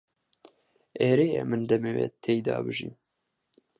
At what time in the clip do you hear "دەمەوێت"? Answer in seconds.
1.69-2.13